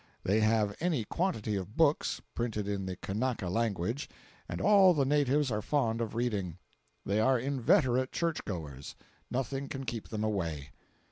They 0.23 0.39
have 0.39 0.75
any 0.79 1.05
quantity 1.05 1.55
of 1.55 1.77
books, 1.77 2.23
printed 2.33 2.67
in 2.67 2.87
the 2.87 2.95
Kanaka 2.95 3.47
language, 3.49 4.09
and 4.49 4.59
all 4.59 4.95
the 4.95 5.05
natives 5.05 5.51
are 5.51 5.61
fond 5.61 6.01
of 6.01 6.15
reading. 6.15 6.57
They 7.05 7.19
are 7.19 7.37
inveterate 7.37 8.11
church 8.11 8.43
goers—nothing 8.43 9.67
can 9.69 9.83
keep 9.85 10.07
them 10.07 10.23
away. 10.23 10.71